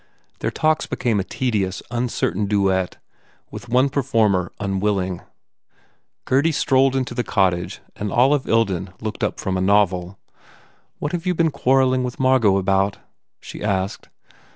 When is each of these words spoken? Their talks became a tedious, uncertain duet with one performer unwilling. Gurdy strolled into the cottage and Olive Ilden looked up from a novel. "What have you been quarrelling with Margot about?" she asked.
Their 0.39 0.49
talks 0.49 0.87
became 0.87 1.19
a 1.19 1.23
tedious, 1.23 1.83
uncertain 1.91 2.47
duet 2.47 2.97
with 3.51 3.69
one 3.69 3.87
performer 3.87 4.51
unwilling. 4.59 5.21
Gurdy 6.25 6.51
strolled 6.51 6.95
into 6.95 7.13
the 7.13 7.23
cottage 7.23 7.81
and 7.95 8.11
Olive 8.11 8.45
Ilden 8.47 8.93
looked 8.99 9.23
up 9.23 9.39
from 9.39 9.57
a 9.57 9.61
novel. 9.61 10.17
"What 10.97 11.11
have 11.11 11.27
you 11.27 11.35
been 11.35 11.51
quarrelling 11.51 12.03
with 12.03 12.19
Margot 12.19 12.57
about?" 12.57 12.97
she 13.39 13.61
asked. 13.63 14.09